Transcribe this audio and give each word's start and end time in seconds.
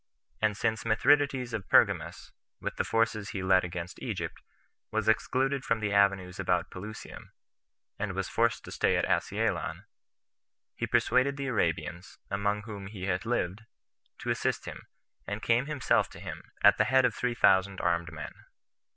And 0.41 0.57
since 0.57 0.83
Mithridates 0.83 1.53
of 1.53 1.69
Pergamus, 1.69 2.31
with 2.59 2.77
the 2.77 2.83
forces 2.83 3.29
he 3.29 3.43
led 3.43 3.63
against 3.63 4.01
Egypt, 4.01 4.41
was 4.89 5.07
excluded 5.07 5.63
from 5.63 5.79
the 5.79 5.93
avenues 5.93 6.39
about 6.39 6.71
Pelusium, 6.71 7.31
and 7.99 8.13
was 8.13 8.27
forced 8.27 8.65
to 8.65 8.71
stay 8.71 8.97
at 8.97 9.05
Asealon, 9.05 9.85
he 10.75 10.87
persuaded 10.87 11.37
the 11.37 11.45
Arabians, 11.45 12.17
among 12.31 12.63
whom 12.63 12.87
he 12.87 13.03
had 13.03 13.27
lived, 13.27 13.61
to 14.21 14.31
assist 14.31 14.65
him, 14.65 14.87
and 15.27 15.43
came 15.43 15.67
himself 15.67 16.09
to 16.09 16.19
him, 16.19 16.51
at 16.63 16.79
the 16.79 16.85
head 16.85 17.05
of 17.05 17.13
three 17.13 17.35
thousand 17.35 17.79
armed 17.79 18.11
men. 18.11 18.33